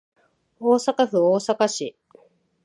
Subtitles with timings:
[0.59, 1.95] 大阪府大阪市